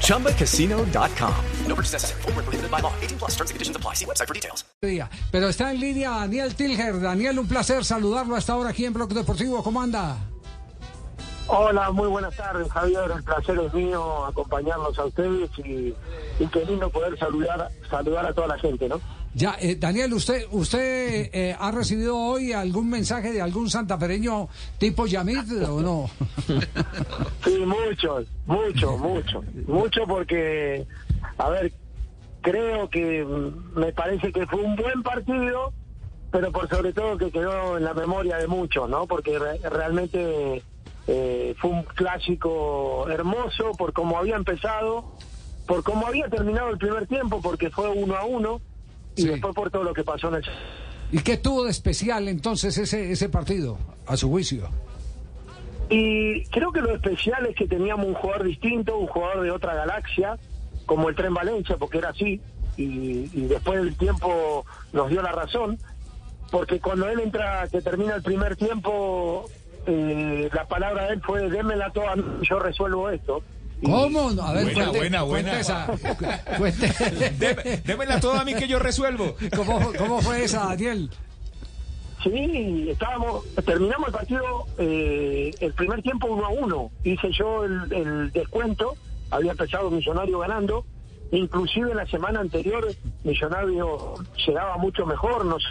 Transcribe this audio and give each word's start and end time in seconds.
ChumbaCasino.com. 0.00 1.34
No 1.66 1.74
purchase 1.74 1.92
necessary. 1.92 2.22
Full 2.22 2.32
prohibited 2.32 2.70
by 2.70 2.80
law. 2.80 2.92
18 3.02 3.18
plus 3.18 3.32
terms 3.32 3.50
and 3.50 3.56
conditions 3.56 3.76
apply. 3.76 3.94
See 3.94 4.06
website 4.06 4.28
for 4.28 4.34
details. 4.34 4.64
Pero 5.30 5.48
está 5.48 5.72
en 5.72 5.80
línea 5.80 6.10
Daniel 6.10 6.54
Tilger. 6.54 7.00
Daniel, 7.00 7.38
un 7.38 7.48
placer 7.48 7.84
saludarlo 7.84 8.36
hasta 8.36 8.52
ahora 8.52 8.70
aquí 8.70 8.84
en 8.84 8.92
Bloque 8.92 9.14
Deportivo. 9.14 9.62
¿Cómo 9.62 9.80
anda? 9.80 10.16
Hola, 11.46 11.90
muy 11.90 12.08
buenas 12.08 12.34
tardes, 12.36 12.70
Javier. 12.70 13.10
El 13.14 13.22
placer 13.22 13.58
es 13.58 13.74
mío 13.74 14.24
acompañarlos 14.24 14.98
a 14.98 15.04
ustedes 15.04 15.50
y, 15.58 15.94
y 16.38 16.46
qué 16.52 16.64
lindo 16.64 16.88
poder 16.90 17.18
saludar, 17.18 17.70
saludar 17.90 18.26
a 18.26 18.32
toda 18.32 18.46
la 18.48 18.58
gente, 18.58 18.88
¿no? 18.88 19.00
Ya, 19.34 19.56
eh, 19.60 19.74
Daniel, 19.76 20.12
¿usted 20.14 20.44
usted 20.52 21.28
eh, 21.32 21.56
ha 21.58 21.70
recibido 21.72 22.16
hoy 22.16 22.52
algún 22.52 22.88
mensaje 22.88 23.32
de 23.32 23.42
algún 23.42 23.68
santafereño 23.68 24.48
tipo 24.78 25.06
Yamid 25.06 25.64
o 25.68 25.80
no? 25.80 26.08
Sí, 27.44 27.58
muchos, 27.66 28.26
mucho, 28.46 28.96
mucho, 28.96 29.42
mucho 29.66 30.00
porque, 30.06 30.86
a 31.38 31.48
ver, 31.48 31.72
creo 32.42 32.88
que 32.90 33.24
mm, 33.24 33.78
me 33.80 33.92
parece 33.92 34.30
que 34.32 34.46
fue 34.46 34.60
un 34.62 34.76
buen 34.76 35.02
partido, 35.02 35.72
pero 36.30 36.52
por 36.52 36.68
sobre 36.68 36.92
todo 36.92 37.18
que 37.18 37.32
quedó 37.32 37.76
en 37.76 37.82
la 37.84 37.94
memoria 37.94 38.36
de 38.36 38.46
muchos, 38.46 38.88
¿no? 38.88 39.06
Porque 39.08 39.36
re- 39.38 39.58
realmente 39.68 40.62
eh, 41.08 41.54
fue 41.60 41.70
un 41.70 41.82
clásico 41.82 43.08
hermoso 43.08 43.72
por 43.76 43.92
cómo 43.92 44.16
había 44.16 44.36
empezado, 44.36 45.12
por 45.66 45.82
cómo 45.82 46.06
había 46.06 46.28
terminado 46.28 46.68
el 46.70 46.78
primer 46.78 47.08
tiempo, 47.08 47.40
porque 47.42 47.70
fue 47.70 47.88
uno 47.88 48.14
a 48.14 48.24
uno, 48.24 48.60
y 49.16 49.22
Sí. 49.22 49.28
después 49.28 49.54
por 49.54 49.70
todo 49.70 49.82
lo 49.84 49.92
que 49.94 50.04
pasó 50.04 50.28
en 50.28 50.34
el... 50.36 50.44
¿Y 51.12 51.18
qué 51.22 51.36
tuvo 51.36 51.64
de 51.64 51.70
especial 51.70 52.26
entonces 52.28 52.76
ese, 52.78 53.12
ese 53.12 53.28
partido, 53.28 53.78
a 54.06 54.16
su 54.16 54.28
juicio? 54.28 54.68
Y 55.90 56.44
creo 56.46 56.72
que 56.72 56.80
lo 56.80 56.94
especial 56.94 57.46
es 57.46 57.54
que 57.56 57.66
teníamos 57.68 58.06
un 58.06 58.14
jugador 58.14 58.44
distinto, 58.44 58.96
un 58.98 59.06
jugador 59.06 59.42
de 59.42 59.50
otra 59.50 59.74
galaxia, 59.74 60.36
como 60.86 61.08
el 61.08 61.14
Tren 61.14 61.34
Valencia, 61.34 61.76
porque 61.76 61.98
era 61.98 62.08
así, 62.10 62.40
y, 62.76 63.28
y 63.32 63.46
después 63.48 63.82
del 63.82 63.94
tiempo 63.96 64.64
nos 64.92 65.10
dio 65.10 65.22
la 65.22 65.32
razón, 65.32 65.78
porque 66.50 66.80
cuando 66.80 67.08
él 67.08 67.20
entra, 67.20 67.68
que 67.68 67.80
termina 67.82 68.14
el 68.16 68.22
primer 68.22 68.56
tiempo, 68.56 69.48
eh, 69.86 70.48
la 70.52 70.66
palabra 70.66 71.06
de 71.06 71.14
él 71.14 71.22
fue, 71.24 71.48
démela 71.50 71.90
toda, 71.90 72.14
yo 72.42 72.58
resuelvo 72.58 73.10
esto. 73.10 73.42
¿Cómo? 73.84 74.30
A 74.42 74.52
ver, 74.52 74.64
Buena, 74.64 74.74
cuente, 74.90 74.98
buena, 74.98 75.22
buena. 75.22 75.50
cuente 75.52 75.60
esa. 75.60 75.86
cu- 75.86 76.58
cuente. 76.58 76.86
Deme- 77.38 77.82
Démela 77.84 78.20
toda 78.20 78.40
a 78.40 78.44
mí 78.44 78.54
que 78.54 78.66
yo 78.68 78.78
resuelvo. 78.78 79.36
¿Cómo, 79.54 79.92
¿Cómo 79.98 80.20
fue 80.22 80.44
esa, 80.44 80.66
Daniel? 80.66 81.10
Sí, 82.22 82.88
estábamos, 82.90 83.44
terminamos 83.66 84.08
el 84.08 84.14
partido, 84.14 84.66
eh, 84.78 85.50
el 85.60 85.72
primer 85.74 86.00
tiempo 86.02 86.26
uno 86.28 86.46
a 86.46 86.48
uno. 86.48 86.90
Hice 87.02 87.30
yo 87.32 87.64
el, 87.64 87.92
el 87.92 88.32
descuento, 88.32 88.94
había 89.30 89.50
empezado 89.52 89.90
Millonario 89.90 90.38
ganando. 90.38 90.86
Inclusive 91.32 91.94
la 91.94 92.06
semana 92.06 92.40
anterior 92.40 92.86
Millonario 93.24 94.14
llegaba 94.46 94.78
mucho 94.78 95.04
mejor, 95.04 95.44
nos 95.44 95.62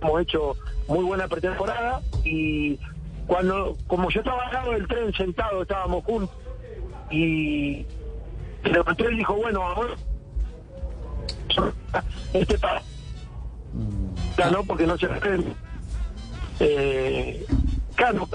hemos 0.00 0.22
hecho 0.22 0.56
muy 0.86 1.04
buena 1.04 1.26
pretemporada 1.28 2.00
y 2.24 2.78
cuando, 3.26 3.76
como 3.86 4.10
yo 4.10 4.20
estaba 4.20 4.46
al 4.46 4.52
lado 4.54 4.72
del 4.72 4.86
tren 4.86 5.12
sentado, 5.12 5.60
estábamos 5.62 6.04
juntos 6.04 6.30
y 7.10 7.86
se 8.62 8.68
levantó 8.70 9.10
y 9.10 9.16
dijo, 9.16 9.34
bueno, 9.34 9.62
ahora 9.62 9.94
este 12.32 12.58
pa 12.58 12.82
ya 14.36 14.50
no, 14.50 14.62
porque 14.62 14.86
no 14.86 14.96
se 14.96 15.08
eh, 16.60 17.46
claro, 17.94 18.28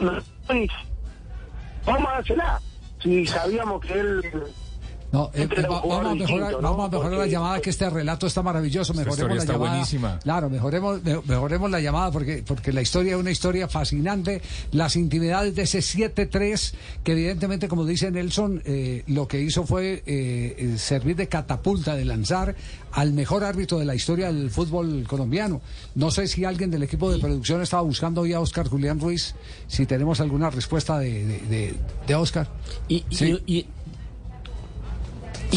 vamos 1.85 2.07
a 2.07 2.11
dársela. 2.13 2.61
Si 3.01 3.25
sabíamos 3.25 3.81
que 3.81 3.94
él 3.94 4.44
No, 5.13 5.29
eh, 5.35 5.47
eh, 5.50 5.62
vamos 5.69 6.06
a 6.07 6.16
mejorar, 6.16 6.51
¿no? 6.53 6.62
vamos 6.62 6.85
a 6.88 6.90
mejorar 6.90 7.12
la 7.12 7.18
Porque- 7.19 7.31
llamada, 7.31 7.62
que 7.62 7.69
este 7.69 7.88
relato 7.90 8.25
está 8.25 8.41
maravilloso. 8.41 8.94
Mejoremos 8.96 9.29
la 9.38 9.41
está 9.44 9.53
llamada. 9.53 9.72
buenísima. 9.72 10.19
Claro, 10.19 10.50
mejoremos, 10.50 11.03
me- 11.03 11.22
mejoremos 11.22 11.69
la 11.69 11.79
llamada 11.79 12.09
porque, 12.12 12.44
porque 12.46 12.74
la 12.74 12.81
historia 12.81 13.13
es 13.13 13.19
una 13.19 13.29
historia 13.29 13.68
fascinante. 13.68 14.41
Las 14.72 14.96
intimidades 14.96 15.53
de 15.56 15.62
ese 15.62 15.81
7-3, 15.84 16.73
que 17.03 17.12
evidentemente, 17.12 17.68
como 17.68 17.85
dice 17.85 18.09
Nelson, 18.09 18.63
eh, 18.66 19.03
lo 19.06 19.28
que 19.28 19.40
hizo 19.40 19.68
fue 19.68 20.02
eh, 20.07 20.56
eh, 20.57 20.75
servir 20.79 21.16
de 21.16 21.28
catapulta, 21.28 21.96
de 21.96 22.06
lanzar 22.06 22.56
al 22.91 23.13
mejor 23.13 23.44
árbitro 23.44 23.78
de 23.78 23.85
la 23.85 23.94
historia 23.94 24.31
del 24.34 24.50
fútbol 24.50 25.03
colombiano. 25.07 25.62
No 25.94 26.09
sé 26.09 26.28
si 26.28 26.44
alguien 26.44 26.72
del 26.72 26.81
equipo 26.81 27.12
de 27.12 27.19
producción 27.19 27.62
estaba 27.62 27.84
buscando 27.84 28.22
hoy 28.22 28.34
a 28.34 28.40
Oscar 28.40 28.68
Julián 28.68 29.00
Ruiz, 29.00 29.35
si 29.68 29.85
tenemos 29.85 30.19
alguna 30.22 30.50
respuesta 30.50 30.97
de, 30.97 31.23
de, 31.23 31.40
de- 31.41 31.75
de 32.07 32.16
Oscar. 32.16 32.47
Y, 32.88 33.06
y- 33.12 33.16
Sí. 33.16 33.68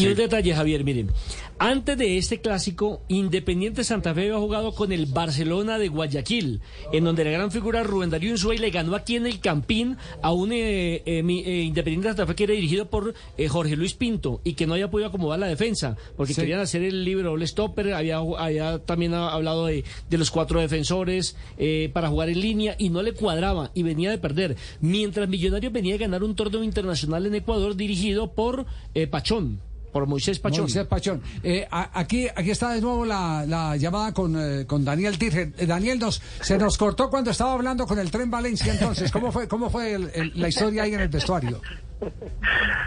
Y- 0.03 0.07
un 0.07 0.15
detalle, 0.15 0.53
Javier, 0.55 0.83
miren. 0.83 1.11
Antes 1.59 1.97
de 1.97 2.19
este 2.19 2.39
clásico, 2.39 3.01
Independiente 3.07 3.83
Santa 3.83 4.13
Fe 4.13 4.21
había 4.21 4.37
jugado 4.37 4.75
con 4.75 4.91
el 4.91 5.07
Barcelona 5.07 5.79
de 5.79 5.87
Guayaquil, 5.87 6.61
en 6.93 7.03
donde 7.03 7.23
la 7.23 7.31
gran 7.31 7.51
figura 7.51 7.81
Rubén 7.81 8.11
Darío 8.11 8.29
Insúa 8.29 8.53
le 8.53 8.69
ganó 8.69 8.95
aquí 8.95 9.15
en 9.15 9.25
el 9.25 9.39
Campín 9.39 9.97
a 10.21 10.31
un 10.33 10.51
eh, 10.51 10.97
eh, 10.97 11.03
eh, 11.05 11.61
Independiente 11.63 12.09
Santa 12.09 12.27
Fe 12.27 12.35
que 12.35 12.43
era 12.43 12.53
dirigido 12.53 12.85
por 12.91 13.15
eh, 13.39 13.47
Jorge 13.47 13.75
Luis 13.75 13.95
Pinto 13.95 14.39
y 14.43 14.53
que 14.53 14.67
no 14.67 14.73
había 14.75 14.91
podido 14.91 15.09
acomodar 15.09 15.39
la 15.39 15.47
defensa, 15.47 15.97
porque 16.15 16.35
Sí. 16.35 16.41
querían 16.41 16.59
hacer 16.59 16.83
el 16.83 17.03
libre 17.03 17.23
doble 17.23 17.47
stopper, 17.47 17.91
había, 17.93 18.17
había 18.17 18.77
también 18.79 19.15
ha- 19.15 19.29
hablado 19.29 19.65
de, 19.65 19.83
de 20.11 20.17
los 20.19 20.29
cuatro 20.29 20.59
defensores 20.59 21.35
eh, 21.57 21.89
para 21.91 22.09
jugar 22.09 22.29
en 22.29 22.39
línea 22.39 22.75
y 22.77 22.89
no 22.89 23.01
le 23.01 23.13
cuadraba 23.13 23.71
y 23.73 23.81
venía 23.81 24.11
de 24.11 24.19
perder. 24.19 24.57
Mientras 24.79 25.27
Millonarios 25.27 25.73
venía 25.73 25.95
a 25.95 25.97
ganar 25.97 26.23
un 26.23 26.35
torneo 26.35 26.63
internacional 26.63 27.25
en 27.25 27.33
Ecuador 27.33 27.75
dirigido 27.75 28.31
por 28.33 28.67
eh, 28.93 29.07
Pachón, 29.07 29.59
por 29.91 30.05
Moisés 30.07 30.39
Pachón. 30.39 30.61
Moisés 30.61 30.85
Pachón. 30.85 31.21
Eh, 31.43 31.67
a- 31.71 31.99
aquí, 31.99 32.27
aquí 32.35 32.51
está 32.51 32.71
de 32.71 32.81
nuevo 32.81 33.05
la, 33.05 33.45
la 33.47 33.75
llamada 33.77 34.13
con, 34.13 34.35
eh, 34.37 34.65
con 34.67 34.83
Daniel 34.85 35.17
Tirger. 35.17 35.53
Eh, 35.57 35.65
Daniel, 35.65 35.97
nos, 35.99 36.21
se 36.41 36.57
nos 36.57 36.77
cortó 36.77 37.09
cuando 37.09 37.31
estaba 37.31 37.53
hablando 37.53 37.87
con 37.87 37.97
el 37.99 38.11
tren 38.11 38.29
Valencia 38.29 38.71
entonces. 38.73 39.11
¿Cómo 39.11 39.31
fue, 39.31 39.47
cómo 39.47 39.69
fue 39.69 39.93
el- 39.93 40.11
el- 40.13 40.31
la 40.35 40.47
historia 40.49 40.83
ahí 40.83 40.93
en 40.93 40.99
el 41.01 41.09
vestuario? 41.09 41.59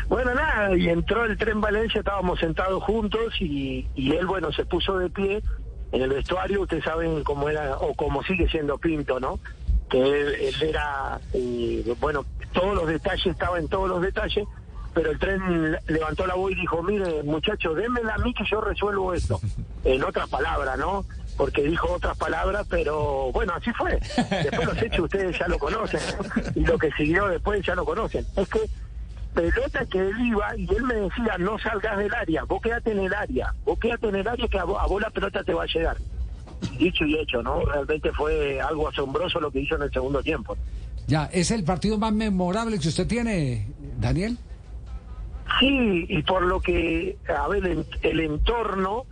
Bueno, 0.08 0.34
nada, 0.34 0.76
y 0.76 0.88
entró 0.88 1.24
el 1.24 1.36
tren 1.36 1.60
Valencia, 1.60 2.00
estábamos 2.00 2.38
sentados 2.40 2.82
juntos 2.84 3.34
y, 3.40 3.86
y 3.94 4.12
él, 4.12 4.26
bueno, 4.26 4.52
se 4.52 4.64
puso 4.64 4.98
de 4.98 5.10
pie 5.10 5.42
en 5.92 6.02
el 6.02 6.10
vestuario. 6.10 6.62
Ustedes 6.62 6.84
saben 6.84 7.22
cómo 7.24 7.48
era, 7.48 7.76
o 7.78 7.94
cómo 7.94 8.22
sigue 8.24 8.48
siendo 8.48 8.78
Pinto, 8.78 9.18
¿no? 9.20 9.38
Que 9.88 10.00
él, 10.00 10.34
él 10.40 10.54
era, 10.62 11.20
eh, 11.32 11.94
bueno, 12.00 12.24
todos 12.52 12.74
los 12.74 12.86
detalles, 12.86 13.26
estaba 13.26 13.58
en 13.58 13.68
todos 13.68 13.88
los 13.88 14.00
detalles, 14.02 14.46
pero 14.94 15.10
el 15.12 15.18
tren 15.18 15.76
levantó 15.86 16.26
la 16.26 16.34
voz 16.34 16.52
y 16.52 16.56
dijo, 16.56 16.82
mire, 16.82 17.22
muchachos, 17.22 17.76
démela 17.76 18.14
a 18.14 18.18
mí 18.18 18.34
que 18.34 18.44
yo 18.50 18.60
resuelvo 18.60 19.14
esto. 19.14 19.40
En 19.82 20.04
otras 20.04 20.28
palabras, 20.28 20.76
¿no? 20.76 21.06
Porque 21.38 21.62
dijo 21.62 21.90
otras 21.90 22.14
palabras, 22.18 22.66
pero 22.68 23.32
bueno, 23.32 23.54
así 23.54 23.72
fue. 23.72 23.98
Después 24.42 24.66
los 24.66 24.82
hechos 24.82 25.00
ustedes 25.00 25.38
ya 25.38 25.48
lo 25.48 25.58
conocen, 25.58 26.00
¿no? 26.18 26.42
y 26.54 26.66
lo 26.66 26.76
que 26.76 26.90
siguió 26.92 27.28
después 27.28 27.64
ya 27.64 27.74
lo 27.74 27.86
conocen. 27.86 28.26
Es 28.36 28.46
que 28.46 28.60
pelota 29.34 29.86
que 29.86 30.00
él 30.00 30.20
iba 30.20 30.54
y 30.54 30.68
él 30.74 30.82
me 30.82 30.96
decía 30.96 31.38
no 31.38 31.58
salgas 31.58 31.96
del 31.96 32.12
área, 32.12 32.44
vos 32.44 32.60
quédate 32.60 32.90
en 32.90 32.98
el 32.98 33.14
área, 33.14 33.54
vos 33.64 33.78
quédate 33.78 34.08
en 34.08 34.16
el 34.16 34.28
área 34.28 34.48
que 34.48 34.58
a 34.58 34.64
vos, 34.64 34.76
a 34.78 34.86
vos 34.86 35.00
la 35.00 35.08
pelota 35.08 35.42
te 35.42 35.54
va 35.54 35.62
a 35.62 35.66
llegar. 35.66 35.96
Dicho 36.78 37.06
y 37.06 37.18
hecho, 37.18 37.42
¿no? 37.42 37.64
Realmente 37.64 38.12
fue 38.12 38.60
algo 38.60 38.88
asombroso 38.88 39.40
lo 39.40 39.50
que 39.50 39.60
hizo 39.60 39.76
en 39.76 39.82
el 39.82 39.92
segundo 39.92 40.22
tiempo. 40.22 40.58
Ya, 41.06 41.24
¿es 41.32 41.50
el 41.50 41.64
partido 41.64 41.96
más 41.96 42.12
memorable 42.12 42.78
que 42.78 42.88
usted 42.88 43.06
tiene, 43.06 43.66
Daniel? 43.98 44.36
Sí, 45.58 46.06
y 46.08 46.22
por 46.22 46.42
lo 46.42 46.60
que, 46.60 47.16
a 47.28 47.48
ver, 47.48 47.66
el, 47.66 47.84
el 48.02 48.20
entorno 48.20 49.04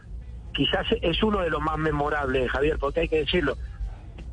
quizás 0.55 0.87
es 1.03 1.23
uno 1.23 1.41
de 1.41 1.51
los 1.51 1.61
más 1.61 1.79
memorables, 1.79 2.51
Javier, 2.51 2.79
porque 2.79 3.01
hay 3.01 3.09
que 3.09 3.19
decirlo. 3.21 3.57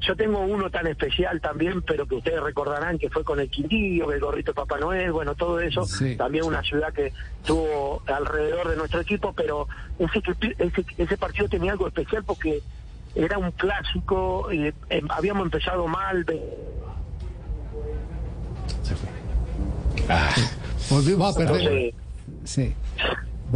Yo 0.01 0.15
tengo 0.15 0.39
uno 0.39 0.69
tan 0.69 0.85
especial 0.87 1.41
también, 1.41 1.81
pero 1.81 2.05
que 2.05 2.15
ustedes 2.15 2.41
recordarán 2.41 2.99
que 2.99 3.09
fue 3.09 3.23
con 3.23 3.39
el 3.39 3.49
Quindío, 3.49 4.11
el 4.11 4.19
gorrito 4.19 4.51
de 4.51 4.55
Papá 4.55 4.77
Noel, 4.77 5.11
bueno, 5.11 5.33
todo 5.35 5.59
eso. 5.59 5.83
Sí. 5.85 6.15
También 6.15 6.43
una 6.45 6.61
ciudad 6.61 6.93
que 6.93 7.11
tuvo 7.43 8.03
alrededor 8.05 8.69
de 8.69 8.75
nuestro 8.75 8.99
equipo, 9.01 9.33
pero 9.33 9.67
ese, 9.97 10.21
ese, 10.59 10.85
ese 10.97 11.17
partido 11.17 11.47
tenía 11.49 11.71
algo 11.71 11.87
especial 11.87 12.23
porque 12.23 12.61
era 13.15 13.37
un 13.37 13.51
clásico, 13.51 14.51
eh, 14.51 14.73
em- 14.89 15.07
habíamos 15.09 15.45
empezado 15.45 15.87
mal, 15.87 16.23
ve- 16.23 16.43
Volvimos 20.89 21.35
a 21.35 21.37
perder. 21.37 21.61
entonces, 21.61 21.93
Sí. 22.43 22.73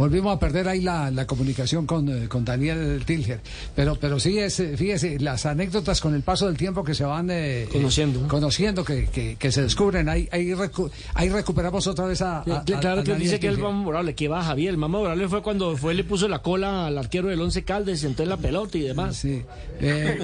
Volvimos 0.00 0.34
a 0.34 0.38
perder 0.38 0.66
ahí 0.66 0.80
la, 0.80 1.10
la 1.10 1.26
comunicación 1.26 1.86
con, 1.86 2.08
eh, 2.08 2.26
con 2.28 2.42
Daniel 2.44 3.02
Tilger. 3.04 3.40
Pero, 3.76 3.96
pero 4.00 4.18
sí, 4.18 4.38
es, 4.38 4.58
eh, 4.60 4.76
fíjese, 4.76 5.18
las 5.20 5.44
anécdotas 5.44 6.00
con 6.00 6.14
el 6.14 6.22
paso 6.22 6.46
del 6.46 6.56
tiempo 6.56 6.82
que 6.82 6.94
se 6.94 7.04
van 7.04 7.30
eh, 7.30 7.62
eh, 7.64 7.68
Conociendo. 7.70 8.26
conociendo 8.26 8.82
que, 8.84 9.06
que, 9.06 9.36
que 9.36 9.52
se 9.52 9.60
descubren, 9.62 10.08
ahí, 10.08 10.26
ahí, 10.32 10.52
recu- 10.52 10.90
ahí 11.14 11.28
recuperamos 11.28 11.86
otra 11.86 12.06
vez 12.06 12.22
a. 12.22 12.38
a- 12.40 12.44
Cl- 12.44 12.76
a- 12.76 12.80
claro 12.80 13.00
a 13.02 13.04
que 13.04 13.10
Daniel 13.12 13.18
dice 13.28 13.40
que 13.40 13.48
el 13.48 13.56
Tilger. 13.56 13.70
más 13.70 13.78
memorable, 13.78 14.14
que 14.14 14.28
va 14.28 14.42
Javier, 14.42 14.70
el 14.70 14.76
más 14.78 14.88
memorable 14.90 15.28
fue 15.28 15.42
cuando 15.42 15.76
fue 15.76 15.92
le 15.94 16.04
puso 16.04 16.28
la 16.28 16.40
cola 16.40 16.86
al 16.86 16.96
arquero 16.96 17.28
del 17.28 17.40
Once 17.40 17.62
Caldes, 17.62 18.00
sentó 18.00 18.22
en 18.22 18.30
la 18.30 18.38
pelota 18.38 18.78
y 18.78 18.80
demás. 18.82 19.16
Sí. 19.16 19.42
Eh, 19.80 20.18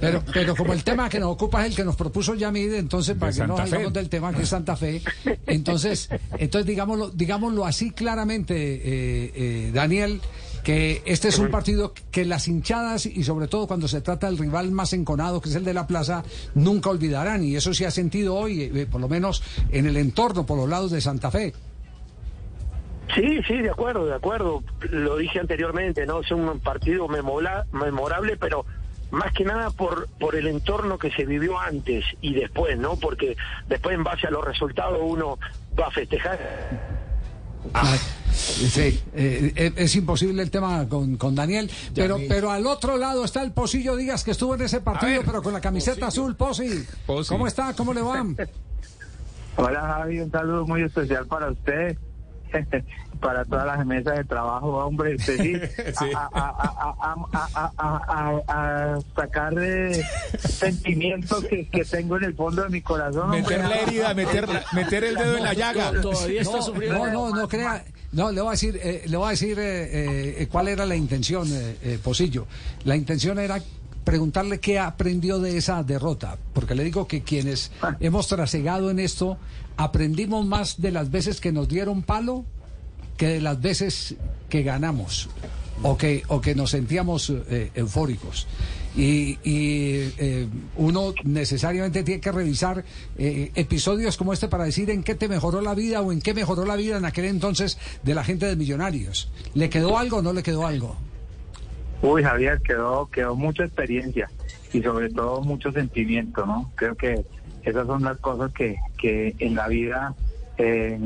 pero, 0.00 0.22
pero 0.32 0.56
como 0.56 0.72
el 0.72 0.82
tema 0.84 1.08
que 1.08 1.18
nos 1.20 1.30
ocupa 1.32 1.62
es 1.62 1.70
el 1.70 1.76
que 1.76 1.84
nos 1.84 1.96
propuso 1.96 2.34
Yamid, 2.34 2.72
entonces 2.74 3.16
para 3.16 3.32
que 3.32 3.38
no 3.40 3.56
Santa 3.56 3.66
Fe. 3.66 3.74
hablamos 3.76 3.92
del 3.92 4.08
tema 4.08 4.32
que 4.32 4.42
es 4.42 4.48
Santa 4.48 4.76
Fe, 4.76 5.02
entonces, 5.46 6.08
entonces 6.38 6.66
digámoslo, 6.66 7.10
digámoslo 7.10 7.64
así 7.66 7.90
claramente, 7.90 8.61
eh, 8.62 9.32
eh, 9.34 9.70
Daniel, 9.72 10.20
que 10.62 11.02
este 11.04 11.28
es 11.28 11.38
un 11.38 11.50
partido 11.50 11.92
que 12.10 12.24
las 12.24 12.46
hinchadas 12.48 13.06
y 13.06 13.24
sobre 13.24 13.48
todo 13.48 13.66
cuando 13.66 13.88
se 13.88 14.00
trata 14.00 14.28
del 14.28 14.38
rival 14.38 14.70
más 14.70 14.92
enconado, 14.92 15.40
que 15.40 15.48
es 15.48 15.54
el 15.56 15.64
de 15.64 15.74
la 15.74 15.86
plaza, 15.86 16.22
nunca 16.54 16.90
olvidarán 16.90 17.42
y 17.42 17.56
eso 17.56 17.74
se 17.74 17.86
ha 17.86 17.90
sentido 17.90 18.36
hoy, 18.36 18.62
eh, 18.62 18.86
por 18.90 19.00
lo 19.00 19.08
menos 19.08 19.42
en 19.70 19.86
el 19.86 19.96
entorno, 19.96 20.46
por 20.46 20.56
los 20.56 20.68
lados 20.68 20.90
de 20.90 21.00
Santa 21.00 21.30
Fe. 21.30 21.52
Sí, 23.14 23.42
sí, 23.46 23.58
de 23.58 23.70
acuerdo, 23.70 24.06
de 24.06 24.14
acuerdo. 24.14 24.62
Lo 24.90 25.16
dije 25.16 25.38
anteriormente, 25.40 26.06
¿no? 26.06 26.20
Es 26.20 26.30
un 26.30 26.60
partido 26.60 27.08
memorable, 27.08 28.36
pero 28.38 28.64
más 29.12 29.32
que 29.34 29.44
nada 29.44 29.70
por, 29.70 30.08
por 30.18 30.34
el 30.34 30.46
entorno 30.46 30.98
que 30.98 31.10
se 31.10 31.26
vivió 31.26 31.58
antes 31.58 32.04
y 32.22 32.32
después, 32.32 32.78
¿no? 32.78 32.96
Porque 32.96 33.36
después 33.68 33.94
en 33.94 34.04
base 34.04 34.26
a 34.26 34.30
los 34.30 34.44
resultados 34.44 34.98
uno 35.02 35.38
va 35.78 35.88
a 35.88 35.90
festejar. 35.90 36.38
Sí, 38.42 39.00
eh, 39.14 39.52
eh, 39.54 39.72
es 39.76 39.94
imposible 39.94 40.42
el 40.42 40.50
tema 40.50 40.88
con, 40.88 41.16
con 41.16 41.34
Daniel, 41.34 41.70
pero, 41.94 42.18
pero 42.28 42.50
al 42.50 42.66
otro 42.66 42.96
lado 42.96 43.24
está 43.24 43.42
el 43.42 43.52
Posillo 43.52 43.96
Díaz 43.96 44.24
que 44.24 44.32
estuvo 44.32 44.54
en 44.54 44.62
ese 44.62 44.80
partido, 44.80 45.12
ver, 45.12 45.24
pero 45.24 45.42
con 45.42 45.52
la 45.52 45.60
camiseta 45.60 46.08
azul, 46.08 46.34
Posi. 46.34 46.84
Posi. 47.06 47.28
¿Cómo 47.28 47.46
está? 47.46 47.72
¿Cómo 47.74 47.94
le 47.94 48.02
va? 48.02 48.24
Hola 49.56 49.80
Javi, 49.82 50.20
un 50.20 50.30
saludo 50.30 50.66
muy 50.66 50.82
especial 50.82 51.26
para 51.26 51.50
usted, 51.50 51.96
para 53.20 53.44
todas 53.44 53.66
las 53.66 53.86
mesas 53.86 54.16
de 54.18 54.24
trabajo, 54.24 54.68
hombre, 54.84 55.14
usted 55.14 55.36
sí, 55.40 55.52
Sí. 55.98 56.06
A, 56.14 56.28
a- 56.32 56.48
a- 56.48 56.94
a- 57.00 57.50
a- 57.54 57.72
a- 57.78 58.42
a- 58.48 58.94
a 58.96 58.98
sacar 59.14 59.54
eh, 59.58 60.02
sentimientos 60.38 61.44
que, 61.44 61.68
que 61.68 61.84
tengo 61.84 62.16
en 62.16 62.24
el 62.24 62.34
fondo 62.34 62.62
de 62.64 62.68
mi 62.70 62.80
corazón. 62.80 63.24
hombre. 63.24 63.42
Meter 63.42 63.60
la 63.68 63.76
herida, 63.76 64.14
meter, 64.14 64.48
meter 64.72 65.04
el 65.04 65.14
dedo 65.14 65.36
en 65.38 65.44
la 65.44 65.54
llaga. 65.54 65.92
Todavía 66.00 66.42
está 66.42 66.56
No, 66.56 66.62
sufriendo. 66.62 66.98
no, 66.98 67.12
no, 67.30 67.36
no 67.36 67.48
crea. 67.48 67.84
No, 68.12 68.30
le 68.30 68.40
voy 68.42 68.48
a 68.48 68.50
decir, 68.52 68.78
eh, 68.82 69.04
le 69.06 69.16
voy 69.16 69.26
a 69.28 69.30
decir 69.30 69.58
eh, 69.58 70.42
eh, 70.42 70.48
cuál 70.50 70.68
era 70.68 70.84
la 70.84 70.94
intención, 70.96 71.48
eh, 71.50 71.76
eh, 71.82 71.98
Posillo. 72.02 72.46
La 72.84 72.94
intención 72.96 73.38
era 73.38 73.58
preguntarle 74.04 74.60
qué 74.60 74.78
aprendió 74.78 75.38
de 75.38 75.56
esa 75.56 75.82
derrota, 75.82 76.38
porque 76.52 76.74
le 76.74 76.84
digo 76.84 77.06
que 77.06 77.22
quienes 77.22 77.70
hemos 78.00 78.28
trasegado 78.28 78.90
en 78.90 78.98
esto 78.98 79.38
aprendimos 79.76 80.44
más 80.46 80.80
de 80.80 80.90
las 80.90 81.10
veces 81.10 81.40
que 81.40 81.52
nos 81.52 81.68
dieron 81.68 82.02
palo 82.02 82.44
que 83.16 83.28
de 83.28 83.40
las 83.40 83.60
veces 83.60 84.16
que 84.48 84.62
ganamos 84.62 85.28
o 85.82 85.96
que, 85.96 86.22
o 86.28 86.40
que 86.40 86.54
nos 86.54 86.70
sentíamos 86.70 87.30
eh, 87.30 87.70
eufóricos. 87.74 88.46
Y, 88.94 89.38
y, 89.42 90.12
eh, 90.18 90.48
uno 90.76 91.14
necesariamente 91.24 92.02
tiene 92.02 92.20
que 92.20 92.30
revisar 92.30 92.84
eh, 93.16 93.50
episodios 93.54 94.18
como 94.18 94.34
este 94.34 94.48
para 94.48 94.64
decir 94.64 94.90
en 94.90 95.02
qué 95.02 95.14
te 95.14 95.28
mejoró 95.28 95.62
la 95.62 95.74
vida 95.74 96.02
o 96.02 96.12
en 96.12 96.20
qué 96.20 96.34
mejoró 96.34 96.66
la 96.66 96.76
vida 96.76 96.98
en 96.98 97.06
aquel 97.06 97.24
entonces 97.24 97.78
de 98.02 98.14
la 98.14 98.22
gente 98.22 98.46
de 98.46 98.56
Millonarios. 98.56 99.30
¿Le 99.54 99.70
quedó 99.70 99.96
algo 99.96 100.18
o 100.18 100.22
no 100.22 100.32
le 100.34 100.42
quedó 100.42 100.66
algo? 100.66 100.96
Uy, 102.02 102.22
Javier, 102.24 102.60
quedó, 102.62 103.06
quedó 103.06 103.36
mucha 103.36 103.64
experiencia 103.64 104.28
y 104.72 104.82
sobre 104.82 105.08
todo 105.10 105.40
mucho 105.42 105.70
sentimiento, 105.72 106.44
¿no? 106.44 106.72
Creo 106.74 106.96
que 106.96 107.24
esas 107.62 107.86
son 107.86 108.02
las 108.02 108.18
cosas 108.18 108.52
que, 108.52 108.76
que 108.98 109.34
en 109.38 109.54
la 109.54 109.68
vida 109.68 110.14
eh, 110.58 110.98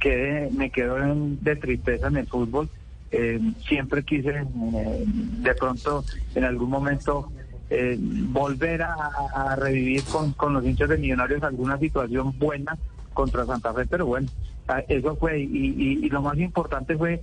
quedé- 0.00 0.50
me 0.50 0.70
quedó 0.70 0.98
en- 0.98 1.42
de 1.42 1.56
tristeza 1.56 2.08
en 2.08 2.18
el 2.18 2.26
fútbol. 2.26 2.68
Eh, 3.10 3.40
siempre 3.68 4.02
quise 4.02 4.30
eh, 4.30 5.04
de 5.06 5.54
pronto 5.54 6.04
en 6.34 6.44
algún 6.44 6.68
momento 6.68 7.30
eh, 7.70 7.96
volver 7.98 8.82
a, 8.82 9.56
revivir 9.56 10.04
con, 10.04 10.32
con 10.32 10.52
los 10.52 10.64
hinchas 10.64 10.88
de 10.90 10.98
Millonarios 10.98 11.42
alguna 11.42 11.78
situación 11.78 12.36
buena 12.38 12.76
contra 13.14 13.46
Santa 13.46 13.72
Fe, 13.72 13.86
pero 13.86 14.06
bueno, 14.06 14.28
ah, 14.68 14.82
eso 14.88 15.16
fue 15.16 15.40
y- 15.40 16.00
y 16.02 16.08
lo 16.10 16.20
más 16.20 16.36
importante 16.38 16.96
fue, 16.96 17.22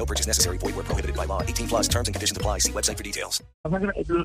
No 0.00 0.06
purchase 0.06 0.26
necessary. 0.26 0.56
Void 0.56 0.74
where 0.76 0.84
prohibited 0.84 1.14
by 1.14 1.26
law. 1.26 1.42
18 1.42 1.68
plus 1.68 1.86
terms 1.86 2.08
and 2.08 2.14
conditions 2.14 2.38
apply. 2.38 2.60
See 2.60 2.72
website 2.72 2.96
for 2.96 3.02
details. 3.04 3.42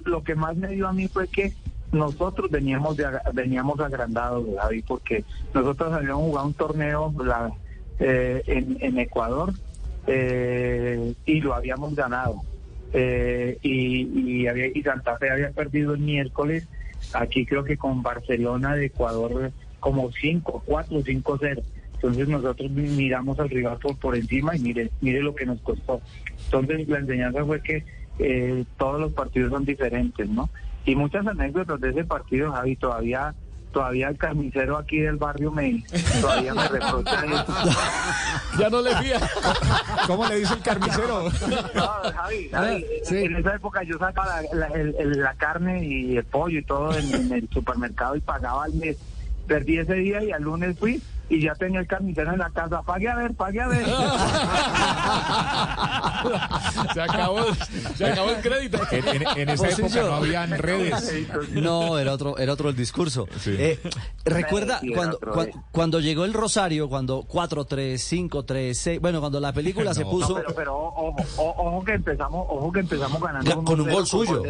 Lo- 0.05 0.23
que 0.23 0.33
más 0.33 0.55
me 0.55 0.69
dio 0.69 0.87
a 0.87 0.93
mí 0.93 1.09
fue 1.09 1.27
que 1.27 1.51
nosotros 1.91 2.49
veníamos 2.49 2.95
veníamos 3.33 3.79
agrandados, 3.81 4.45
David, 4.55 4.85
porque 4.87 5.25
nosotros 5.53 5.91
habíamos 5.91 6.23
jugado 6.23 6.47
un 6.47 6.53
torneo 6.53 7.13
eh, 7.99 8.41
en, 8.47 8.97
Ecuador 8.99 9.53
eh, 10.07 11.13
y 11.25 11.41
lo 11.41 11.53
habíamos 11.53 11.93
ganado. 11.93 12.41
Eh, 12.93 13.57
y, 13.61 14.47
y, 14.73 14.81
Santa 14.81 15.17
Fe 15.17 15.29
había 15.29 15.51
perdido 15.51 15.93
el 15.93 15.99
miércoles, 15.99 16.67
aquí 17.13 17.45
creo 17.45 17.65
que 17.65 17.75
con 17.75 18.01
Barcelona 18.01 18.75
de 18.75 18.85
Ecuador 18.85 19.51
como 19.81 20.09
5, 20.09 20.63
4, 20.65 21.01
5, 21.05 21.37
0. 21.41 21.61
Entonces 21.95 22.27
nosotros 22.27 22.69
miramos 22.71 23.39
al 23.39 23.49
rival 23.49 23.77
por, 23.79 23.97
por 23.97 24.15
encima 24.15 24.55
y 24.55 24.59
mire, 24.59 24.91
mire 25.01 25.21
lo 25.21 25.33
que 25.35 25.45
nos 25.45 25.59
costó. 25.61 26.01
Entonces 26.45 26.87
la 26.87 26.99
enseñanza 26.99 27.43
fue 27.43 27.61
que 27.61 27.83
eh, 28.19 28.63
todos 28.77 28.99
los 29.01 29.11
partidos 29.13 29.51
son 29.51 29.65
diferentes, 29.65 30.29
¿no? 30.29 30.49
Y 30.85 30.95
muchas 30.95 31.25
anécdotas 31.25 31.81
de 31.81 31.89
ese 31.89 32.03
partido, 32.03 32.51
Javi, 32.51 32.75
todavía 32.75 33.33
todavía 33.71 34.07
el 34.07 34.17
carnicero 34.17 34.77
aquí 34.77 34.99
del 34.99 35.17
barrio 35.17 35.51
me 35.51 35.83
todavía 36.21 36.53
me 36.53 36.65
reprocha 36.65 37.25
eso. 37.25 37.45
Ya 38.59 38.69
no 38.69 38.81
le 38.81 38.95
fía. 38.95 39.19
¿Cómo 40.07 40.25
le 40.29 40.37
dice 40.39 40.53
el 40.53 40.61
carnicero? 40.61 41.23
No, 41.73 41.87
Javi, 42.13 42.47
Javi, 42.49 42.85
Sí. 43.03 43.17
en 43.17 43.35
esa 43.35 43.55
época 43.55 43.83
yo 43.83 43.97
sacaba 43.97 44.41
la, 44.53 44.69
la- 44.69 44.75
el- 44.79 44.95
el- 44.97 45.19
la 45.21 45.33
carne 45.33 45.85
y 45.85 46.15
el 46.15 46.23
pollo 46.23 46.59
y 46.59 46.63
todo 46.63 46.97
en, 46.97 47.13
en 47.13 47.31
el 47.33 47.49
supermercado 47.51 48.15
y 48.15 48.21
pagaba 48.21 48.63
al 48.63 48.73
mes. 48.75 48.95
Perdí 49.45 49.77
ese 49.79 49.95
día 49.95 50.23
y 50.23 50.31
al 50.31 50.43
lunes 50.43 50.79
fui 50.79 51.01
y 51.29 51.41
ya 51.41 51.53
tenía 51.55 51.79
el 51.79 51.87
carnicero 51.87 52.31
en 52.33 52.39
la 52.39 52.49
casa. 52.51 52.81
Pague 52.83 53.09
a 53.09 53.15
ver, 53.15 53.33
pague 53.35 53.61
a 53.61 53.67
ver. 53.67 53.85
Se 56.93 57.01
acabó, 57.01 57.39
se 57.95 58.05
acabó 58.05 58.29
el 58.31 58.41
crédito. 58.41 58.79
En, 58.91 59.07
en- 59.07 59.37
en 59.37 59.49
esa 59.49 59.69
sí, 59.71 59.81
época 59.81 60.01
no 60.03 60.13
habían 60.15 60.51
redes. 60.57 61.13
No, 61.51 61.97
era 61.99 62.13
otro, 62.13 62.37
era 62.37 62.53
otro 62.53 62.69
el 62.69 62.75
discurso. 62.75 63.27
Sí. 63.39 63.55
Eh, 63.57 63.79
recuerda 64.23 64.79
Sí, 64.79 64.91
cuando, 64.93 65.19
cua- 65.19 65.51
cuando 65.71 65.99
llegó 65.99 66.25
el 66.25 66.33
Rosario, 66.33 66.89
cuando 66.89 67.23
4-3, 67.23 67.95
5-3, 68.29 68.73
6, 68.73 69.01
bueno, 69.01 69.19
cuando 69.19 69.39
la 69.39 69.53
película 69.53 69.93
se 69.93 70.03
No. 70.03 70.09
puso 70.09 70.35
Pero, 70.35 70.55
pero 70.55 70.77
ojo, 70.77 71.15
ojo 71.37 71.83
que 71.85 71.93
empezamos, 71.93 72.45
ojo 72.49 72.71
que 72.71 72.79
empezamos 72.81 73.21
ganando 73.21 73.49
Ya, 73.49 73.55
con 73.55 73.79
un 73.81 73.87
1-0 73.87 73.93
gol 73.93 74.07
suyo. 74.07 74.43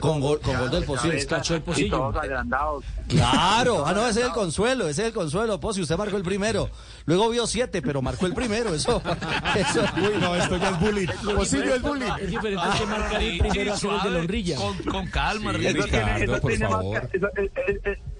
Con 0.00 0.20
gol- 0.20 0.40
con 0.40 0.58
gol 0.58 0.70
del 0.70 0.84
el. 0.84 1.62
Y 1.76 1.90
todos 1.90 2.16
agrandados. 2.16 2.84
Claro, 3.08 3.84
ah 3.86 3.92
no, 3.94 4.06
ese 4.06 4.20
es 4.20 4.26
el 4.26 4.32
consuelo, 4.32 4.88
ese 4.88 5.02
es 5.02 5.08
el 5.08 5.14
consuelo, 5.14 5.58
Posi, 5.60 5.82
usted 5.82 5.96
marcó 5.98 6.16
el 6.16 6.22
primero, 6.22 6.70
luego 7.04 7.28
vio 7.28 7.46
siete, 7.46 7.82
pero 7.82 8.00
marcó 8.00 8.24
el 8.26 8.32
primero, 8.32 8.72
eso, 8.74 9.02
eso, 9.56 9.82
Uy, 9.98 10.18
no, 10.20 10.34
esto 10.34 10.56
ya 10.56 10.70
es 10.70 10.80
bullying. 10.80 11.08
Posillo 11.34 11.74
es 11.74 11.82
bullying. 11.82 12.10
Es 12.20 12.30
diferente 12.30 12.64
que 12.78 12.86
marcar 12.86 13.22
el 13.22 13.38
primero 13.38 13.74
a 13.74 14.04
de 14.04 14.10
la 14.10 14.18
honrilla. 14.20 14.56
Con, 14.56 14.76
con 14.84 15.06
calma, 15.08 15.52
Sí, 15.52 15.66
Eso 15.66 15.84
tiene, 15.84 16.14
Ricardo, 16.14 16.32
eso 16.34 16.40
por 16.40 16.50
tiene 16.50 16.64
más, 16.64 16.72
favor. 16.72 17.10
eso, 17.12 17.26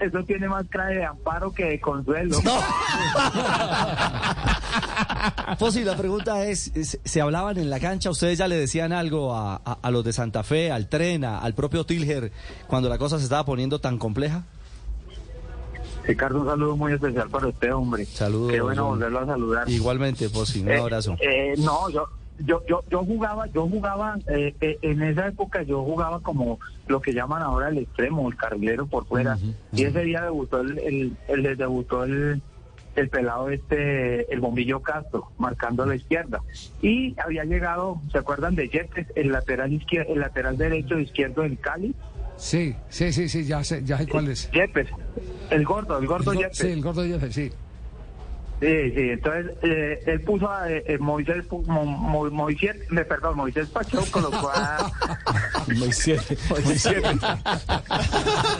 eso 0.00 0.24
tiene 0.24 0.48
más 0.48 0.64
cara 0.68 0.86
de 0.88 1.04
amparo 1.06 1.52
que 1.54 1.64
de 1.64 1.80
consuelo. 1.80 2.38
Posi, 5.58 5.84
la 5.84 5.96
pregunta 5.96 6.44
es, 6.44 6.70
es, 6.76 6.98
¿se 7.04 7.20
hablaban 7.20 7.58
en 7.58 7.70
la 7.70 7.80
cancha? 7.80 8.10
¿Ustedes 8.10 8.38
ya 8.38 8.48
le 8.48 8.56
decían 8.56 8.92
algo 8.92 9.34
a, 9.34 9.56
a- 9.64 9.78
a 9.82 9.90
los 9.90 10.04
de 10.04 10.12
Santa 10.12 10.42
Fe, 10.42 10.70
al 10.70 10.88
Trena, 10.88 11.38
al 11.38 11.54
propio 11.54 11.84
Tilger, 11.84 12.32
cuando 12.66 12.88
la 12.88 12.98
cosa 12.98 13.18
se 13.18 13.24
estaba 13.24 13.44
poniendo 13.44 13.80
tan 13.80 13.98
compleja? 13.98 14.44
Ricardo, 16.08 16.40
un 16.40 16.46
saludo 16.46 16.74
muy 16.74 16.94
especial 16.94 17.28
para 17.28 17.48
usted, 17.48 17.74
hombre. 17.74 18.06
Saludos, 18.06 18.50
Qué 18.52 18.62
bueno 18.62 18.86
volverlo 18.86 19.18
a 19.20 19.26
saludar. 19.26 19.68
Igualmente, 19.68 20.30
Posi, 20.30 20.60
un 20.62 20.70
Eh, 20.70 20.78
abrazo. 20.78 21.16
eh, 21.20 21.54
no, 21.58 21.90
yo, 21.90 22.06
yo, 22.38 22.62
yo, 22.66 22.82
yo 22.90 23.04
jugaba, 23.04 23.46
yo 23.48 23.68
jugaba, 23.68 24.16
eh, 24.26 24.54
eh, 24.62 24.78
en 24.80 25.02
esa 25.02 25.28
época 25.28 25.62
yo 25.64 25.84
jugaba 25.84 26.20
como 26.20 26.58
lo 26.86 27.02
que 27.02 27.12
llaman 27.12 27.42
ahora 27.42 27.68
el 27.68 27.76
extremo, 27.76 28.26
el 28.26 28.36
carrilero 28.36 28.86
por 28.86 29.04
fuera. 29.06 29.36
Y 29.74 29.82
ese 29.84 30.00
día 30.00 30.22
debutó 30.22 30.60
el, 30.62 30.78
el, 30.78 31.16
el- 31.28 31.56
debutó 31.58 32.04
el, 32.04 32.40
el 32.96 33.08
pelado 33.10 33.50
este, 33.50 34.32
el 34.32 34.40
bombillo 34.40 34.80
Castro, 34.80 35.28
marcando 35.36 35.82
a 35.82 35.86
la 35.86 35.96
izquierda. 35.96 36.40
Y 36.80 37.14
había 37.20 37.44
llegado, 37.44 38.00
¿se 38.10 38.16
acuerdan 38.16 38.54
de 38.54 38.70
Yepes, 38.70 39.08
el 39.14 39.30
lateral 39.30 39.74
izquierdo, 39.74 40.14
el 40.14 40.20
lateral 40.20 40.56
derecho 40.56 40.98
izquierdo 40.98 41.42
del 41.42 41.58
Cali? 41.58 41.94
Sí, 42.38 42.74
sí, 42.88 43.12
sí, 43.12 43.28
sí, 43.28 43.44
ya 43.44 43.62
sé, 43.64 43.82
ya 43.84 43.98
sé 43.98 44.06
cuál 44.06 44.28
es. 44.28 44.50
Yepes, 44.52 44.88
el 45.50 45.64
gordo, 45.64 45.98
el 45.98 46.06
gordo 46.06 46.30
El 46.32 46.36
go- 46.36 46.42
Yepes. 46.42 46.58
sí, 46.58 46.66
el 46.68 46.80
gordo 46.82 47.04
Yepes, 47.04 47.34
sí. 47.34 47.50
Sí, 48.60 48.66
sí, 48.94 49.10
entonces 49.10 49.52
eh, 49.62 50.00
él 50.06 50.20
puso 50.22 50.50
a 50.50 50.68
eh, 50.70 50.82
eh, 50.86 50.98
Moisés, 50.98 51.44
Mo- 51.50 51.84
Mo- 51.84 52.30
Moisés, 52.30 52.74
me 52.90 53.04
perdón, 53.04 53.36
Moisés 53.36 53.68
Pachón 53.68 54.04
colocó 54.06 54.50
a... 54.52 54.90
Moisés. 55.76 56.20
Moisés. 56.64 57.02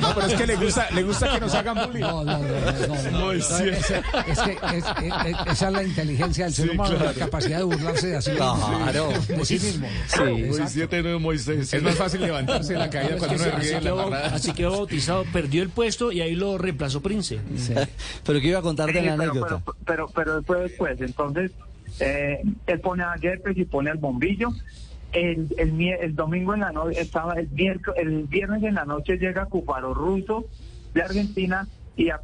No, 0.00 0.14
pero 0.14 0.26
es 0.26 0.34
que 0.34 0.46
le 0.46 0.56
gusta, 0.56 0.88
le 0.92 1.02
gusta 1.02 1.32
que 1.32 1.40
nos 1.40 1.54
hagan 1.54 1.74
bullying. 1.86 2.00
No, 2.02 2.24
no, 2.24 2.38
no, 2.38 2.48
no, 2.48 2.86
no, 3.02 3.10
no. 3.10 3.18
Moisés. 3.18 3.90
Es, 3.90 3.90
es 3.90 4.38
que 4.40 4.52
es- 4.52 4.84
es- 4.84 4.84
es- 5.26 5.52
esa 5.52 5.66
es 5.68 5.72
la 5.72 5.82
inteligencia 5.82 6.44
del 6.44 6.54
ser 6.54 6.66
Sí, 6.68 6.74
humano, 6.74 6.96
la 7.04 7.12
capacidad 7.14 7.58
de 7.58 7.64
burlarse 7.64 8.06
de 8.08 8.22
sí 8.22 8.30
mismo. 8.30 8.68
Claro. 8.84 9.08
De 9.08 9.44
sí 9.44 9.54
mismo. 9.58 9.88
Moisés 10.48 10.88
no 11.04 11.16
es 11.16 11.20
Moisés. 11.20 11.72
Es 11.74 11.82
más 11.82 11.94
fácil 11.96 12.20
levantarse 12.20 12.72
de 12.74 12.78
la 12.78 12.90
caída 12.90 13.16
cuando 13.18 13.34
uno 13.36 13.44
se 13.44 13.50
Así 13.50 13.60
ríe 13.68 13.72
la 13.72 13.80
quedó, 13.80 14.14
así 14.14 14.52
quedó 14.52 14.70
bautizado, 14.72 15.24
perdió 15.32 15.62
el 15.62 15.70
puesto 15.70 16.12
y 16.12 16.20
ahí 16.20 16.34
lo 16.34 16.56
reemplazó 16.58 17.00
Prince. 17.00 17.38
Pero 18.24 18.40
que 18.40 18.46
iba 18.48 18.58
a 18.58 18.62
contar 18.62 18.86
de 18.92 19.00
Sí, 19.00 19.06
la 19.06 19.16
pero, 19.16 19.22
anécdota. 19.32 19.46
pero, 19.64 19.76
pero, 19.84 19.87
pero 20.14 20.36
después, 20.36 20.62
después, 20.62 21.00
entonces, 21.00 21.50
eh, 22.00 22.42
él 22.66 22.80
pone 22.80 23.02
a 23.02 23.16
Yepes 23.16 23.56
y 23.56 23.64
pone 23.64 23.90
al 23.90 23.98
bombillo. 23.98 24.50
El, 25.12 25.48
el, 25.56 25.80
el 25.80 26.14
domingo 26.14 26.52
en 26.52 26.60
la 26.60 26.70
noche, 26.70 27.00
estaba 27.00 27.32
el, 27.34 27.50
miérc- 27.50 27.94
el 27.96 28.24
viernes 28.24 28.62
en 28.62 28.74
la 28.74 28.84
noche 28.84 29.16
llega 29.16 29.46
Cuparo 29.46 29.94
Ruso 29.94 30.44
de 30.92 31.00
Argentina 31.02 31.66
y 31.96 32.10
a 32.10 32.20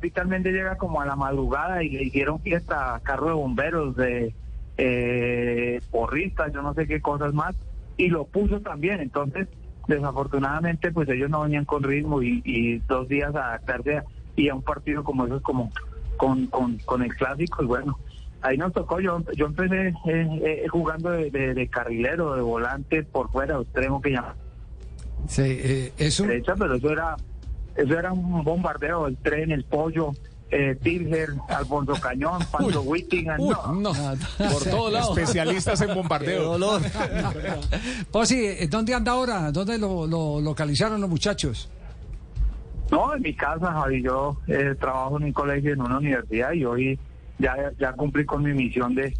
llega 0.52 0.76
como 0.76 1.00
a 1.00 1.06
la 1.06 1.16
madrugada 1.16 1.83
y 1.83 1.88
le 1.88 2.04
hicieron 2.04 2.40
fiesta 2.40 2.94
a 2.94 3.00
carro 3.00 3.28
de 3.28 3.33
bomberos, 3.33 3.97
de 3.97 4.35
eh, 4.76 5.80
porristas, 5.90 6.52
yo 6.52 6.61
no 6.62 6.75
sé 6.75 6.87
qué 6.87 7.00
cosas 7.00 7.33
más, 7.33 7.56
y 7.97 8.09
lo 8.09 8.25
puso 8.26 8.61
también. 8.61 9.00
Entonces, 9.00 9.49
desafortunadamente, 9.88 10.92
pues 10.92 11.09
ellos 11.09 11.30
no 11.30 11.42
venían 11.42 11.64
con 11.64 11.83
ritmo 11.83 12.23
y, 12.23 12.42
y 12.44 12.78
dos 12.80 13.09
días 13.09 13.35
a 13.35 13.49
adaptarse 13.49 14.02
y 14.37 14.49
a 14.49 14.54
un 14.54 14.62
partido 14.62 15.02
como 15.04 15.25
eso 15.26 15.37
es 15.37 15.42
como 15.42 15.73
con, 16.16 16.47
con, 16.47 16.78
con 16.78 17.02
el 17.02 17.14
clásico 17.14 17.62
y 17.62 17.66
bueno, 17.66 17.99
ahí 18.42 18.56
nos 18.59 18.73
tocó, 18.73 19.00
yo, 19.00 19.23
yo 19.37 19.47
empecé 19.47 19.88
eh, 19.88 19.94
eh, 20.06 20.64
jugando 20.71 21.11
de, 21.11 21.30
de- 21.30 21.54
de 21.54 21.68
carrilero, 21.68 22.35
de 22.35 22.42
volante 22.42 23.02
por 23.02 23.30
fuera, 23.30 23.59
extremo 23.61 24.00
que 24.00 24.11
llaman 24.11 24.35
Sí, 25.28 25.42
eh, 25.44 25.92
es 25.97 26.21
un, 26.21 26.28
derecha, 26.28 26.54
pero 26.59 26.75
eso 26.75 26.90
era, 26.90 27.16
eso 27.76 27.99
era 27.99 28.12
un 28.12 28.44
bombardeo, 28.44 29.06
el 29.06 29.16
tren, 29.16 29.50
el 29.52 29.64
pollo, 29.64 30.11
eh, 30.50 30.76
Tilger, 30.83 31.30
Alfonso 31.49 31.94
Cañón, 31.94 32.42
Pancho 32.52 32.83
Whittingham, 32.83 33.38
no. 33.40 33.73
no. 33.73 33.92
Por 34.38 34.62
todos 34.64 34.92
lados. 34.92 35.16
Especialistas 35.16 35.80
en 35.80 35.88
¡Qué 35.88 35.94
bombardeo. 35.94 36.44
dolor! 36.44 36.83
Posi, 38.12 38.44
eh, 38.44 38.68
¿dónde 38.71 38.94
anda 38.94 39.12
ahora? 39.12 39.50
¿Dónde 39.50 39.78
lo, 39.78 40.06
lo 40.06 40.40
localizaron 40.40 41.00
los 41.00 41.09
muchachos? 41.11 41.68
No, 42.94 43.14
en 43.14 43.22
mi 43.22 43.34
casa, 43.34 43.72
Javi, 43.72 44.02
yo 44.02 44.36
eh, 44.46 44.74
trabajo 44.78 45.16
en 45.18 45.24
un 45.24 45.32
colegio, 45.32 45.72
en 45.72 45.80
una 45.80 45.98
universidad 45.98 46.52
y 46.52 46.64
hoy 46.64 46.98
ya, 47.38 47.56
ya 47.78 47.92
cumplí 47.92 48.24
con 48.24 48.42
mi 48.44 48.52
misión 48.52 48.94
de, 48.94 49.12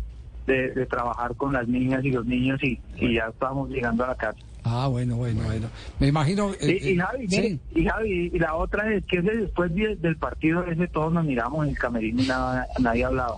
de, 0.47 0.71
de 0.71 0.87
trabajar 0.87 1.35
con 1.35 1.53
las 1.53 1.67
niñas 1.67 2.05
y 2.05 2.13
los 2.13 2.25
niños 2.25 2.63
y, 2.63 2.81
y 2.97 3.15
ya 3.15 3.27
estamos 3.29 3.69
llegando 3.71 4.05
a 4.05 4.09
la 4.09 4.15
casa. 4.15 4.39
Ah, 4.63 4.87
bueno, 4.87 5.17
bueno, 5.17 5.43
bueno. 5.45 5.67
Me 5.99 6.07
imagino. 6.07 6.53
eh, 6.61 6.79
Y, 6.81 6.91
y 6.91 6.93
eh, 6.95 6.97
Javi, 6.99 7.29
sí. 7.29 7.37
mire, 7.37 7.59
y 7.75 7.85
Javi, 7.85 8.31
y 8.33 8.39
la 8.39 8.55
otra 8.55 8.93
es 8.95 9.05
que 9.07 9.21
después 9.21 9.75
de- 9.75 9.97
del 9.97 10.17
partido 10.17 10.65
ese 10.65 10.87
todos 10.87 11.13
nos 11.13 11.25
miramos 11.25 11.65
en 11.65 11.71
el 11.73 11.79
camerino 11.79 12.23
y 12.23 12.27
nada, 12.27 12.67
nadie 12.79 13.05
hablaba. 13.05 13.37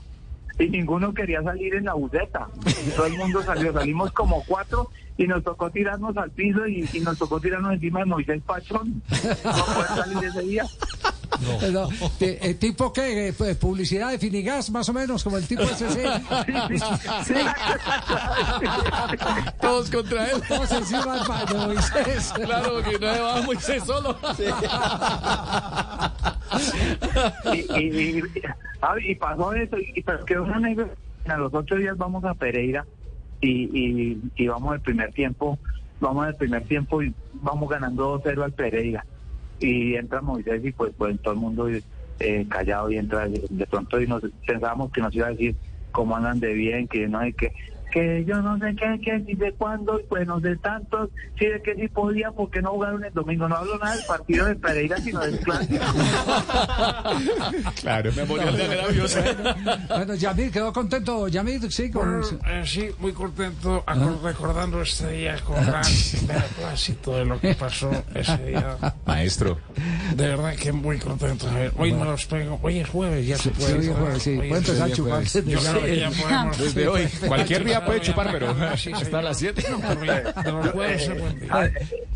Y 0.58 0.68
ninguno 0.70 1.12
quería 1.12 1.42
salir 1.42 1.74
en 1.74 1.84
la 1.84 1.94
buceta. 1.94 2.48
Todo 2.96 3.06
el 3.06 3.18
mundo 3.18 3.42
salió, 3.42 3.72
salimos 3.72 4.10
como 4.12 4.42
cuatro 4.46 4.90
y 5.18 5.26
nos 5.26 5.42
tocó 5.44 5.70
tirarnos 5.70 6.16
al 6.16 6.30
piso 6.30 6.66
y, 6.66 6.88
y 6.92 7.00
nos 7.00 7.18
tocó 7.18 7.40
tirarnos 7.40 7.74
encima 7.74 8.00
de 8.00 8.06
Moisés 8.06 8.42
Pachón. 8.46 9.02
No 9.44 9.64
poder 9.64 9.88
salir 9.88 10.24
ese 10.24 10.42
día. 10.42 10.64
Pero, 11.60 11.88
eh, 12.20 12.38
eh, 12.40 12.54
¿Tipo 12.54 12.92
qué? 12.92 13.28
Eh, 13.28 13.32
pues, 13.32 13.56
¿Publicidad 13.56 14.10
de 14.10 14.18
Finigas, 14.18 14.70
más 14.70 14.88
o 14.88 14.92
menos, 14.92 15.22
como 15.22 15.36
el 15.36 15.46
tipo 15.46 15.62
ese? 15.62 15.88
sí. 15.90 16.00
Sí. 17.24 17.34
Todos 19.60 19.90
contra 19.90 20.26
él. 20.30 20.42
Todos 20.48 20.72
encima 20.72 21.44
de 21.44 21.54
Moisés. 21.54 22.32
Claro 22.34 22.82
que 22.82 22.98
no 22.98 23.06
va 23.06 23.42
Moisés 23.42 23.82
solo. 23.84 24.16
y, 29.00 29.14
pasó 29.14 29.52
eso, 29.52 29.78
y, 29.78 30.02
pero 30.02 30.24
quedó 30.24 30.44
una 30.44 30.56
anécdota. 30.56 30.94
A 31.26 31.36
los 31.36 31.52
ocho 31.52 31.76
días 31.76 31.96
vamos 31.96 32.24
a 32.24 32.34
Pereira 32.34 32.86
y, 33.40 34.18
y, 34.36 34.46
vamos 34.46 34.74
al 34.74 34.80
primer 34.80 35.12
tiempo, 35.12 35.58
vamos 36.00 36.26
al 36.26 36.36
primer 36.36 36.64
tiempo 36.64 37.02
y 37.02 37.12
vamos 37.34 37.68
ganando 37.68 38.22
2-0 38.22 38.44
al 38.44 38.52
Pereira. 38.52 39.04
Y 39.58 39.94
entra 39.94 40.20
Moisés 40.20 40.64
y 40.64 40.72
pues, 40.72 40.92
pues 40.96 41.20
todo 41.20 41.34
el 41.34 41.40
mundo 41.40 41.68
eh, 42.20 42.46
callado 42.48 42.90
y 42.90 42.98
entra 42.98 43.28
de 43.28 43.66
pronto 43.66 44.00
y 44.00 44.06
nos 44.06 44.22
pensábamos 44.46 44.92
que 44.92 45.00
nos 45.00 45.14
iba 45.14 45.26
a 45.26 45.30
decir 45.30 45.56
cómo 45.92 46.16
andan 46.16 46.40
de 46.40 46.52
bien, 46.52 46.88
que 46.88 47.08
no 47.08 47.18
hay 47.18 47.32
que 47.32 47.52
que 47.92 48.24
yo 48.26 48.42
no 48.42 48.58
sé 48.58 48.74
qué, 48.76 49.00
que 49.02 49.18
ni 49.20 49.34
de 49.34 49.52
cuándo, 49.52 49.98
y 50.00 50.02
pues 50.04 50.26
no 50.26 50.40
sé 50.40 50.56
tantos, 50.56 51.08
sí 51.38 51.46
de 51.46 51.62
que 51.62 51.74
sí 51.74 51.88
podía, 51.88 52.30
porque 52.32 52.60
no 52.62 52.70
jugaron 52.70 53.04
el 53.04 53.12
domingo. 53.12 53.48
No 53.48 53.56
hablo 53.56 53.78
nada 53.78 53.96
del 53.96 54.04
partido 54.06 54.46
de 54.46 54.54
Pereira, 54.56 54.96
sino 54.98 55.20
del 55.20 55.38
clásico. 55.40 55.84
Claro, 57.80 58.12
memorial 58.14 58.56
de 58.56 58.62
agravios. 58.64 59.16
Bueno, 59.88 60.14
Yamil, 60.14 60.50
¿quedó 60.50 60.72
contento? 60.72 61.28
Yamil, 61.28 61.70
sí, 61.70 61.90
con... 61.90 62.20
Bueno, 62.20 62.38
eh, 62.48 62.62
sí, 62.66 62.88
muy 62.98 63.12
contento 63.12 63.84
acor- 63.86 64.20
recordando 64.22 64.82
este 64.82 65.10
día 65.12 65.36
con 65.44 65.64
gran 65.64 65.82
beneplácito 66.26 67.16
de 67.16 67.24
lo 67.24 67.40
que 67.40 67.54
pasó 67.54 67.90
ese 68.14 68.36
día. 68.38 68.76
Maestro. 69.06 69.58
De 70.14 70.28
verdad 70.28 70.54
que 70.56 70.72
muy 70.72 70.98
contento. 70.98 71.48
A 71.48 71.54
ver, 71.54 71.72
hoy 71.76 71.92
me 71.92 72.04
los 72.04 72.26
pego. 72.26 72.58
Hoy 72.62 72.78
es 72.78 72.88
jueves, 72.88 73.26
ya 73.26 73.36
se 73.36 73.44
Sí, 73.50 73.50
puede. 73.58 73.74
hoy 73.78 73.86
es 73.88 73.96
jueves, 73.96 74.22
sí. 74.22 74.30
Hoy 74.30 74.48
Puede 74.48 74.62
es 74.62 74.68
empezar 74.68 74.90
a 74.90 74.94
jueves. 74.96 75.32
chupar. 75.32 75.44
Yo 75.44 75.58
creo 75.60 75.82
que 75.84 75.96
ya 76.00 76.10
podemos. 76.10 76.58
Desde 76.66 76.88
hoy. 76.88 77.06
Cualquier 77.26 77.64
día 77.64 77.75
puede 77.84 78.00
chupar, 78.00 78.30
pero 78.32 78.54
hasta 78.94 79.22
las 79.22 79.38
7. 79.38 79.64
No, 79.70 79.78
pero 79.80 80.04
ya, 80.04 80.20
de 80.42 80.52
los 80.52 80.70
jueves 80.70 81.04
se 81.04 81.14
puede. 81.14 81.48
Ah, 81.50 81.68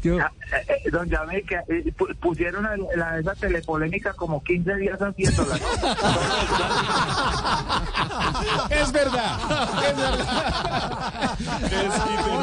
Yo- 0.02 0.18
ah, 0.20 0.32
eh, 0.68 0.82
eh, 0.86 0.90
don 0.90 1.08
Yamé, 1.08 1.42
que 1.42 1.54
eh, 1.56 1.92
pu- 1.96 2.14
pusieron 2.16 2.66
la, 2.96 3.18
esa 3.18 3.34
telepolémica 3.34 4.12
como 4.14 4.42
15 4.42 4.74
días 4.76 4.98
haciéndola. 5.00 5.56
Es 8.70 8.92
verdad. 8.92 9.38
Es 9.90 9.96
verdad. 9.96 11.36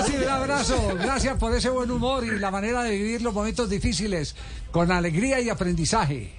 Sí, 0.06 0.16
un 0.24 0.30
abrazo. 0.30 0.96
Gracias 1.00 1.38
por 1.38 1.54
ese 1.56 1.70
buen 1.70 1.90
humor 1.92 2.24
y 2.26 2.38
la 2.40 2.52
manera 2.52 2.84
de 2.84 2.92
vivir 2.92 3.22
los 3.22 3.34
momentos 3.34 3.70
difíciles 3.70 4.36
con 4.72 4.92
alegría 4.92 5.40
y 5.40 5.50
aprendizaje. 5.50 6.34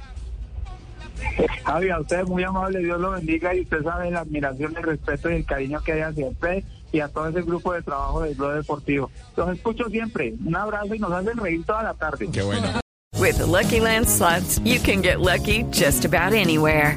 Javi, 1.68 1.90
a 1.90 2.00
usted 2.00 2.24
muy 2.24 2.42
amable, 2.44 2.78
Dios 2.78 2.98
lo 2.98 3.10
bendiga 3.10 3.54
y 3.54 3.60
usted 3.60 3.82
sabe 3.82 4.10
la 4.10 4.20
admiración, 4.20 4.74
el 4.74 4.82
respeto 4.82 5.30
y 5.30 5.34
el 5.34 5.44
cariño 5.44 5.82
que 5.84 5.92
hay 5.92 6.00
hacia 6.00 6.26
usted 6.26 6.64
y 6.92 7.00
a 7.00 7.08
todo 7.08 7.28
ese 7.28 7.42
grupo 7.42 7.74
de 7.74 7.82
trabajo 7.82 8.22
del 8.22 8.34
Blog 8.34 8.54
Deportivo. 8.54 9.10
Los 9.36 9.54
escucho 9.54 9.84
siempre. 9.90 10.32
Un 10.46 10.56
abrazo 10.56 10.94
y 10.94 10.98
nos 10.98 11.12
hacen 11.12 11.36
reír 11.36 11.62
toda 11.66 11.82
la 11.82 11.92
tarde. 11.92 12.26
Qué 12.32 12.42
bueno. 12.42 12.80
With 13.20 13.36
the 13.36 13.44
Lucky 13.44 13.80
Land 13.80 14.08
slots, 14.08 14.58
you 14.60 14.80
can 14.80 15.02
get 15.02 15.20
lucky 15.20 15.64
just 15.70 16.06
about 16.06 16.32
anywhere. 16.32 16.96